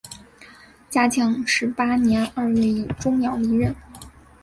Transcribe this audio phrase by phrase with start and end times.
[0.89, 3.75] 嘉庆十八年二月以终养离任。